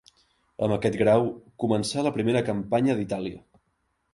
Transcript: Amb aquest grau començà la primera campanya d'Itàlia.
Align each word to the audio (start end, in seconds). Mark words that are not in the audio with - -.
Amb 0.67 0.73
aquest 0.77 0.95
grau 1.01 1.27
començà 1.65 2.07
la 2.09 2.13
primera 2.17 2.45
campanya 2.51 2.97
d'Itàlia. 3.03 3.45